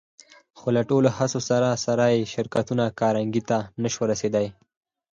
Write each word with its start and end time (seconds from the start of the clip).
خو 0.57 0.67
له 0.75 0.81
ټولو 0.89 1.07
هڅو 1.17 1.39
سره 1.49 1.69
سره 1.85 2.03
يې 2.13 2.21
شرکتونه 2.33 2.83
کارنګي 2.99 3.43
ته 3.49 3.57
نه 3.81 3.87
شوای 3.93 4.07
رسېدای. 4.13 4.47